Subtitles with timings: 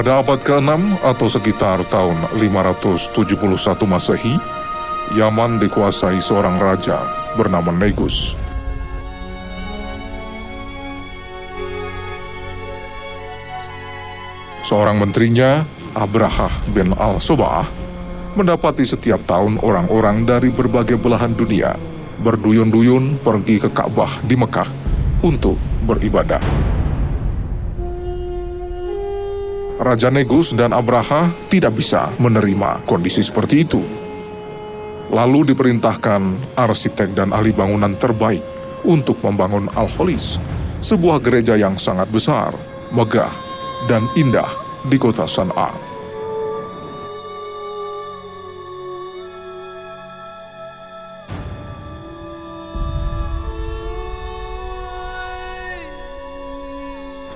[0.00, 3.20] Pada abad ke-6 atau sekitar tahun 571
[3.84, 4.32] Masehi,
[5.12, 7.04] Yaman dikuasai seorang raja
[7.36, 8.32] bernama Negus.
[14.64, 17.68] Seorang menterinya, Abrahah bin al-Sobah,
[18.40, 21.76] mendapati setiap tahun orang-orang dari berbagai belahan dunia
[22.24, 24.72] berduyun-duyun pergi ke Ka'bah di Mekah
[25.20, 26.79] untuk beribadah.
[29.80, 33.80] Raja Negus dan Abraha tidak bisa menerima kondisi seperti itu.
[35.08, 38.44] Lalu diperintahkan arsitek dan ahli bangunan terbaik
[38.84, 40.36] untuk membangun Al-Holis,
[40.84, 42.52] sebuah gereja yang sangat besar,
[42.92, 43.32] megah,
[43.88, 44.52] dan indah
[44.84, 45.89] di kota San'a.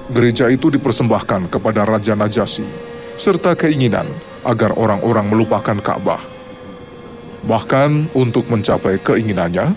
[0.05, 2.69] Gereja itu dipersembahkan kepada Raja Najasyi,
[3.17, 4.05] serta keinginan
[4.45, 6.21] agar orang-orang melupakan Ka'bah.
[7.49, 9.73] Bahkan untuk mencapai keinginannya,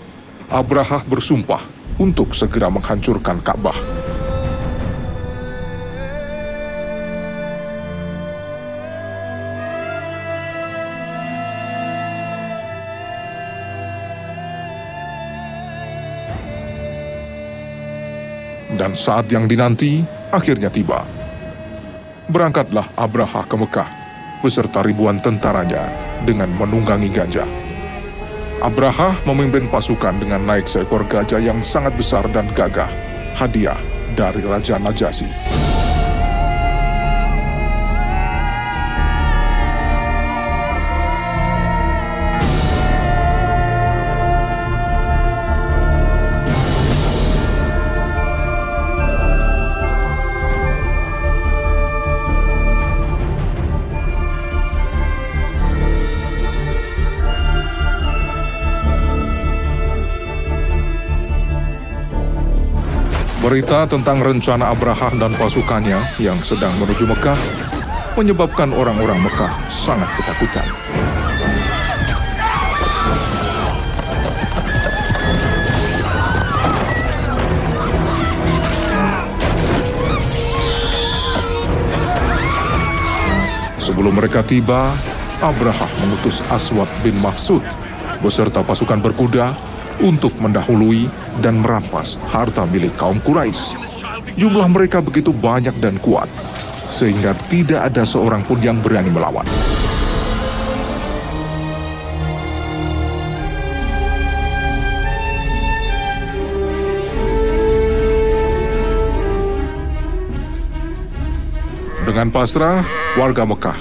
[0.52, 1.64] Abraha bersumpah
[1.96, 3.80] untuk segera menghancurkan Ka'bah.
[18.78, 21.04] Dan saat yang dinanti, akhirnya tiba.
[22.28, 23.90] Berangkatlah Abraha ke Mekah
[24.44, 25.88] beserta ribuan tentaranya
[26.22, 27.48] dengan menunggangi gajah.
[28.58, 32.90] Abraha memimpin pasukan dengan naik seekor gajah yang sangat besar dan gagah,
[33.38, 33.78] hadiah
[34.18, 35.47] dari Raja Najasyi.
[63.48, 67.40] Berita tentang rencana Abraha dan pasukannya yang sedang menuju Mekah
[68.12, 70.68] menyebabkan orang-orang Mekah sangat ketakutan.
[83.80, 84.92] Sebelum mereka tiba,
[85.40, 87.64] Abraha mengutus Aswad bin Mafsud
[88.20, 89.56] beserta pasukan berkuda
[90.02, 91.10] untuk mendahului
[91.42, 93.74] dan merampas harta milik kaum Quraisy.
[94.38, 96.30] Jumlah mereka begitu banyak dan kuat,
[96.94, 99.46] sehingga tidak ada seorang pun yang berani melawan.
[112.08, 112.82] Dengan pasrah,
[113.20, 113.78] warga Mekah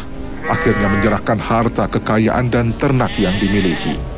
[0.47, 4.16] akhirnya menyerahkan harta kekayaan dan ternak yang dimiliki.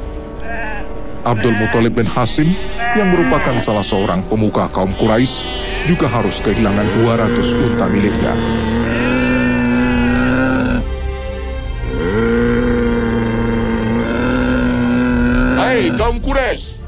[1.30, 2.58] Abdul Muthalib bin Hasim
[2.98, 5.46] yang merupakan salah seorang pemuka kaum Quraisy
[5.86, 8.34] juga harus kehilangan 200 unta miliknya.
[15.54, 16.82] Hai kaum Quraisy,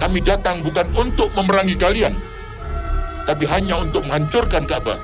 [0.00, 2.16] kami datang bukan untuk memerangi kalian,
[3.28, 4.96] tapi hanya untuk menghancurkan Ka'bah.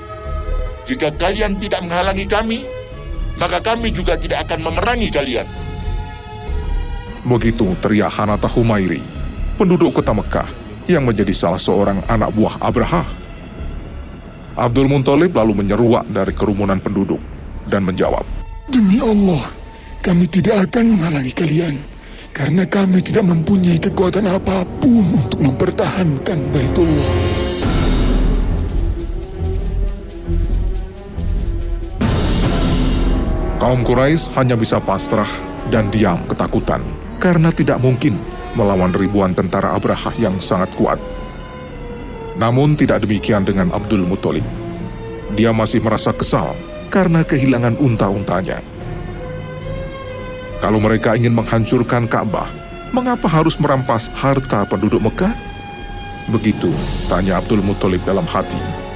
[0.89, 2.65] Jika kalian tidak menghalangi kami,
[3.37, 5.68] maka kami juga tidak akan memerangi kalian.
[7.29, 9.05] Begitu teriak Hanata Humairi,
[9.61, 10.49] penduduk kota Mekah
[10.89, 13.05] yang menjadi salah seorang anak buah Abraha.
[14.57, 17.21] Abdul Muntalib lalu menyeruak dari kerumunan penduduk
[17.69, 18.25] dan menjawab,
[18.73, 19.45] Demi Allah,
[20.01, 21.77] kami tidak akan menghalangi kalian
[22.33, 27.13] karena kami tidak mempunyai kekuatan apa pun untuk mempertahankan Baitullah.
[33.61, 35.29] Kaum Quraisy hanya bisa pasrah
[35.69, 36.81] dan diam ketakutan
[37.19, 38.17] karena tidak mungkin
[38.55, 40.99] melawan ribuan tentara Abraha yang sangat kuat.
[42.39, 44.47] Namun tidak demikian dengan Abdul Muthalib.
[45.35, 46.55] Dia masih merasa kesal
[46.89, 48.63] karena kehilangan unta-untanya.
[50.59, 52.51] Kalau mereka ingin menghancurkan Ka'bah,
[52.91, 55.35] mengapa harus merampas harta penduduk Mekah?
[56.31, 56.71] Begitu
[57.07, 58.88] tanya Abdul Muthalib dalam hati.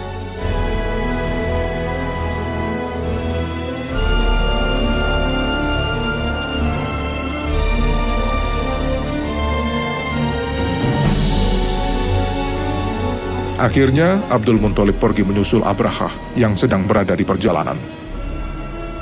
[13.63, 17.79] Akhirnya, Abdul Muthalib pergi menyusul Abraha yang sedang berada di perjalanan.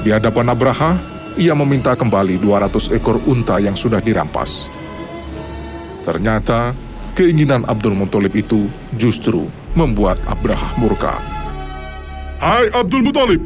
[0.05, 1.01] Di hadapan Abraha,
[1.41, 4.69] ia meminta kembali 200 ekor unta yang sudah dirampas.
[6.05, 6.77] Ternyata,
[7.17, 8.69] keinginan Abdul Muthalib itu
[9.01, 11.17] justru membuat Abraha murka.
[12.37, 13.41] Hai Abdul Muthalib,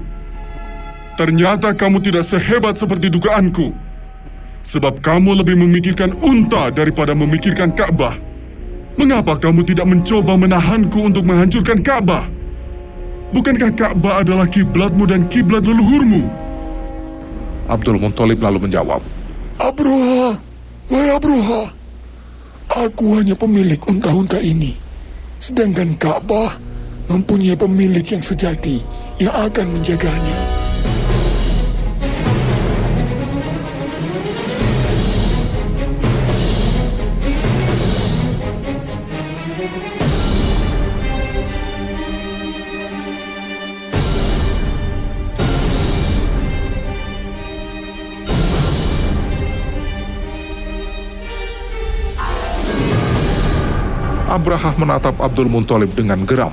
[1.14, 3.70] ternyata kamu tidak sehebat seperti dugaanku.
[4.66, 8.33] Sebab kamu lebih memikirkan unta daripada memikirkan Ka'bah.
[8.94, 12.30] Mengapa kamu tidak mencoba menahanku untuk menghancurkan Ka'bah?
[13.34, 16.22] Bukankah Ka'bah adalah kiblatmu dan kiblat leluhurmu?
[17.66, 19.02] Abdul Muthalib lalu menjawab,
[19.58, 20.38] Abroha,
[20.92, 21.62] wahai Abroha,
[22.70, 24.78] aku hanya pemilik unta-unta ini.
[25.42, 26.54] Sedangkan Ka'bah
[27.10, 28.78] mempunyai pemilik yang sejati
[29.18, 30.63] yang akan menjaganya.
[54.34, 56.50] Abraha menatap Abdul Muthalib dengan geram.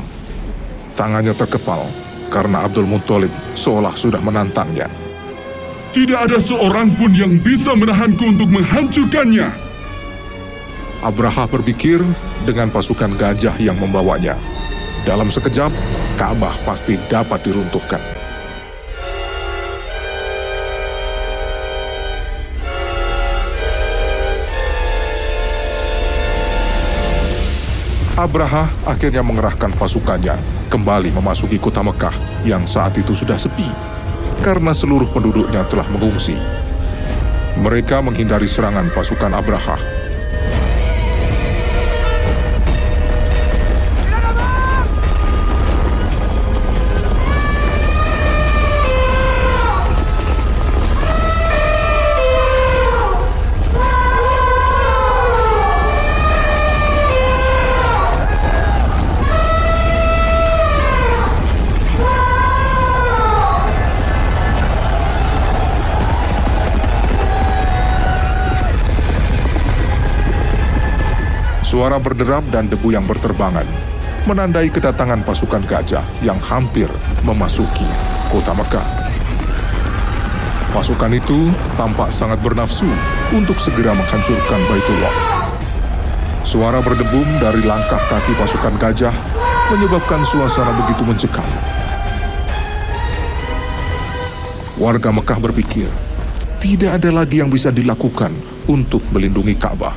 [0.93, 1.81] Tangannya terkepal
[2.29, 4.85] karena Abdul Muthalib seolah sudah menantangnya.
[5.89, 9.49] Tidak ada seorang pun yang bisa menahanku untuk menghancurkannya.
[11.01, 12.05] Abraha berpikir
[12.45, 14.37] dengan pasukan gajah yang membawanya.
[15.01, 15.73] Dalam sekejap,
[16.21, 18.20] Ka'bah pasti dapat diruntuhkan.
[28.21, 30.37] Abraha akhirnya mengerahkan pasukannya
[30.69, 32.13] kembali memasuki kota Mekah
[32.45, 33.65] yang saat itu sudah sepi
[34.45, 36.37] karena seluruh penduduknya telah mengungsi.
[37.57, 40.00] Mereka menghindari serangan pasukan Abraha.
[71.71, 73.63] Suara berderap dan debu yang berterbangan
[74.27, 76.91] menandai kedatangan pasukan gajah yang hampir
[77.23, 77.87] memasuki
[78.27, 78.83] kota Mekah.
[80.75, 81.47] Pasukan itu
[81.79, 82.91] tampak sangat bernafsu
[83.31, 85.15] untuk segera menghancurkan Baitullah.
[86.43, 89.15] Suara berdebum dari langkah kaki pasukan gajah
[89.71, 91.47] menyebabkan suasana begitu mencekam.
[94.75, 95.87] Warga Mekah berpikir,
[96.59, 98.35] tidak ada lagi yang bisa dilakukan
[98.67, 99.95] untuk melindungi Ka'bah,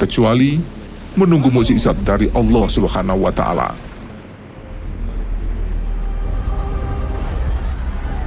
[0.00, 0.80] kecuali
[1.14, 3.68] menunggu mukjizat dari Allah Subhanahu wa taala.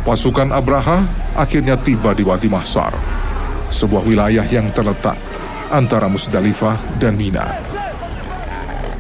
[0.05, 1.01] Pasukan Abraha
[1.33, 2.93] akhirnya tiba di Wadi Mahsar,
[3.73, 5.17] sebuah wilayah yang terletak
[5.73, 7.57] antara Musdalifah dan Mina.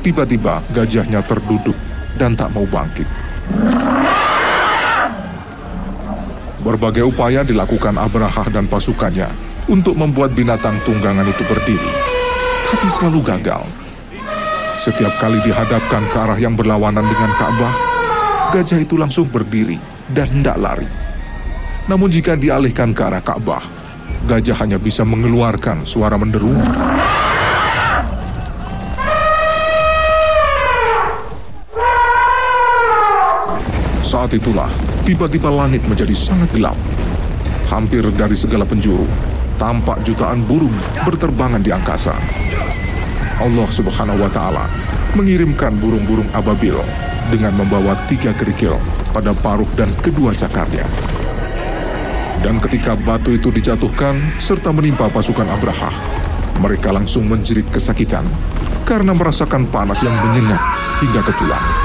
[0.01, 1.77] Tiba-tiba gajahnya terduduk
[2.17, 3.05] dan tak mau bangkit.
[6.65, 9.29] Berbagai upaya dilakukan Abraha dan pasukannya
[9.69, 11.93] untuk membuat binatang tunggangan itu berdiri,
[12.75, 13.63] tapi selalu gagal.
[14.83, 17.71] Setiap kali dihadapkan ke arah yang berlawanan dengan Ka'bah,
[18.51, 19.79] gajah itu langsung berdiri
[20.11, 20.83] dan hendak lari.
[21.87, 23.63] Namun jika dialihkan ke arah Ka'bah,
[24.27, 26.51] gajah hanya bisa mengeluarkan suara menderu.
[34.03, 34.67] Saat itulah,
[35.07, 36.75] tiba-tiba langit menjadi sangat gelap.
[37.71, 39.07] Hampir dari segala penjuru,
[39.55, 40.75] tampak jutaan burung
[41.07, 42.13] berterbangan di angkasa.
[43.35, 44.65] Allah Subhanahu wa Ta'ala
[45.15, 46.75] mengirimkan burung-burung ababil
[47.27, 48.79] dengan membawa tiga kerikil
[49.11, 50.87] pada paruh dan kedua cakarnya.
[52.39, 55.91] Dan ketika batu itu dijatuhkan serta menimpa pasukan Abraha,
[56.61, 58.23] mereka langsung menjerit kesakitan
[58.85, 60.61] karena merasakan panas yang menyengat
[61.01, 61.84] hingga ke tulang.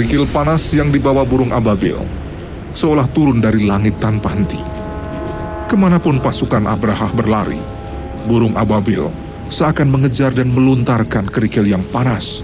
[0.00, 1.92] Kerikil panas yang dibawa burung ababil
[2.72, 4.56] seolah turun dari langit tanpa henti.
[5.68, 7.60] Ke mana pun pasukan Abraha berlari,
[8.24, 9.12] burung ababil
[9.52, 12.40] seakan mengejar dan meluntarkan kerikil yang panas.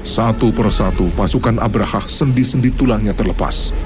[0.00, 3.76] Satu persatu pasukan Abraha sendi-sendi tulangnya terlepas,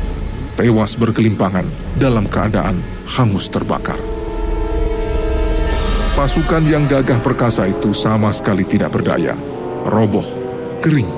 [0.55, 1.67] tewas berkelimpangan
[1.99, 2.79] dalam keadaan
[3.11, 3.99] hangus terbakar.
[6.15, 9.35] Pasukan yang gagah perkasa itu sama sekali tidak berdaya,
[9.83, 10.31] roboh,
[10.79, 11.11] kering,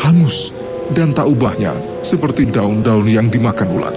[0.00, 0.48] hangus,
[0.90, 3.96] dan tak ubahnya seperti daun-daun yang dimakan ulat.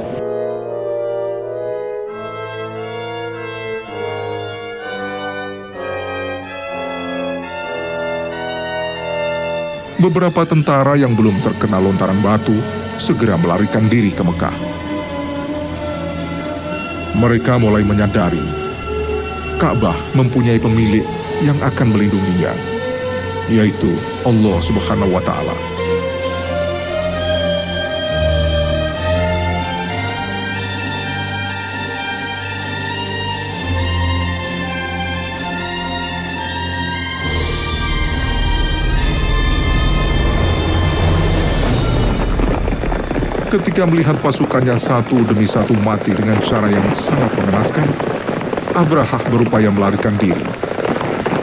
[10.03, 12.53] Beberapa tentara yang belum terkena lontaran batu
[12.99, 14.57] segera melarikan diri ke Mekah.
[17.23, 18.43] Mereka mulai menyadari
[19.63, 21.07] Ka'bah mempunyai pemilik
[21.39, 22.51] yang akan melindunginya,
[23.47, 23.95] yaitu
[24.27, 25.72] Allah Subhanahu wa Ta'ala.
[43.53, 47.85] Ketika melihat pasukannya satu demi satu mati dengan cara yang sangat mengenaskan,
[48.73, 50.41] Abraha berupaya melarikan diri.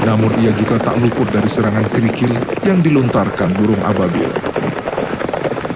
[0.02, 2.34] Namun ia juga tak luput dari serangan kerikil
[2.66, 4.26] yang dilontarkan burung ababil.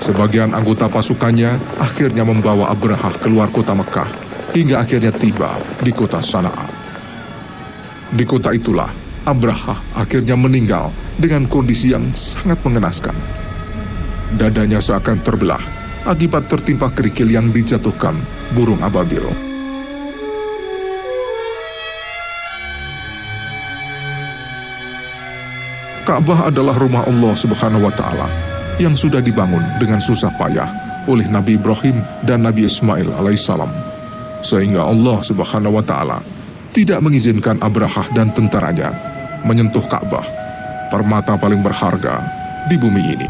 [0.03, 4.11] Sebagian anggota pasukannya akhirnya membawa Abraha keluar kota Mekah
[4.59, 5.55] hingga akhirnya tiba
[5.87, 6.67] di kota Sana'a.
[8.11, 8.91] Di kota itulah
[9.23, 13.15] Abraha akhirnya meninggal dengan kondisi yang sangat mengenaskan.
[14.35, 18.17] Dadanya seakan terbelah akibat tertimpa kerikil yang dijatuhkan
[18.53, 19.25] burung ababil.
[26.05, 28.29] Ka'bah adalah rumah Allah Subhanahu wa taala
[28.77, 30.69] yang sudah dibangun dengan susah payah
[31.09, 33.73] oleh Nabi Ibrahim dan Nabi Ismail alaihissalam.
[34.45, 36.21] Sehingga Allah Subhanahu wa taala
[36.77, 38.93] tidak mengizinkan Abraha dan tentaranya
[39.49, 40.29] menyentuh Ka'bah,
[40.93, 42.21] permata paling berharga
[42.69, 43.29] di bumi ini.